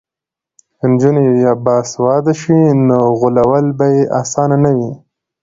[0.77, 1.25] که نجونې
[1.65, 2.57] باسواده شي
[2.87, 4.91] نو غولول به یې اسانه نه وي.